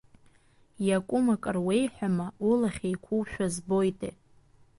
[0.87, 4.13] Иакәым акыр уеиҳәама, улахь еиқәушәа збоитеи?